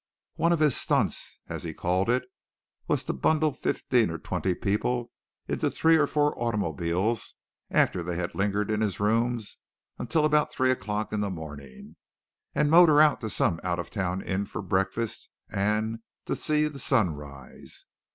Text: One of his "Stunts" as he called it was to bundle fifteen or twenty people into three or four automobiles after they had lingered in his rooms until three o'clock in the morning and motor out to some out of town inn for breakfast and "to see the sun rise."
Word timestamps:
One 0.33 0.51
of 0.51 0.57
his 0.61 0.75
"Stunts" 0.75 1.39
as 1.47 1.61
he 1.61 1.75
called 1.75 2.09
it 2.09 2.23
was 2.87 3.05
to 3.05 3.13
bundle 3.13 3.53
fifteen 3.53 4.09
or 4.09 4.17
twenty 4.17 4.55
people 4.55 5.11
into 5.47 5.69
three 5.69 5.95
or 5.95 6.07
four 6.07 6.35
automobiles 6.41 7.35
after 7.69 8.01
they 8.01 8.15
had 8.15 8.33
lingered 8.33 8.71
in 8.71 8.81
his 8.81 8.99
rooms 8.99 9.59
until 9.99 10.27
three 10.45 10.71
o'clock 10.71 11.13
in 11.13 11.19
the 11.21 11.29
morning 11.29 11.97
and 12.55 12.71
motor 12.71 12.99
out 12.99 13.21
to 13.21 13.29
some 13.29 13.59
out 13.63 13.77
of 13.77 13.91
town 13.91 14.23
inn 14.23 14.47
for 14.47 14.63
breakfast 14.63 15.29
and 15.51 15.99
"to 16.25 16.35
see 16.35 16.67
the 16.67 16.79
sun 16.79 17.11
rise." 17.11 17.85